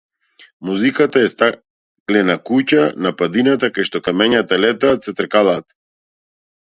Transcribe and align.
Музиката 0.67 1.19
е 1.25 1.25
стаклена 1.33 2.35
куќа 2.49 2.85
на 3.07 3.11
падината 3.19 3.69
кај 3.75 3.87
што 3.91 4.01
камењата 4.07 4.59
летаат, 4.63 5.09
се 5.09 5.15
тркалаат. 5.21 5.77